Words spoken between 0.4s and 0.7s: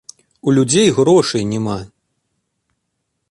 У